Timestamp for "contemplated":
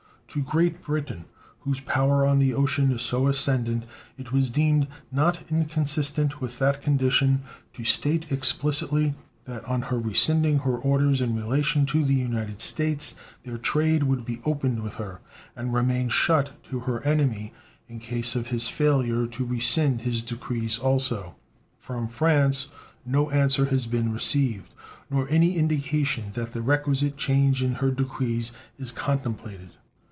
28.93-29.71